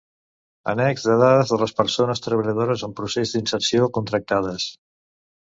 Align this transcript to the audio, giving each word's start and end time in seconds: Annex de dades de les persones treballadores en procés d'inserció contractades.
Annex 0.71 1.03
de 1.09 1.17
dades 1.23 1.51
de 1.53 1.59
les 1.63 1.75
persones 1.81 2.25
treballadores 2.29 2.87
en 2.89 2.97
procés 3.01 3.37
d'inserció 3.37 3.91
contractades. 3.99 4.67